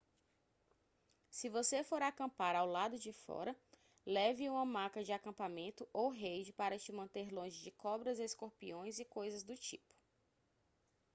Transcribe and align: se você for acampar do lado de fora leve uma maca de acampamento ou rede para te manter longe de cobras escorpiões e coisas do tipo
se 1.29 1.47
você 1.47 1.83
for 1.83 2.01
acampar 2.01 2.57
do 2.59 2.71
lado 2.71 2.97
de 2.97 3.13
fora 3.13 3.55
leve 4.03 4.49
uma 4.49 4.65
maca 4.65 5.03
de 5.03 5.11
acampamento 5.11 5.87
ou 5.93 6.09
rede 6.09 6.51
para 6.51 6.79
te 6.79 6.91
manter 6.91 7.29
longe 7.31 7.61
de 7.61 7.69
cobras 7.69 8.17
escorpiões 8.17 8.97
e 8.97 9.05
coisas 9.05 9.43
do 9.43 9.55
tipo 9.55 9.93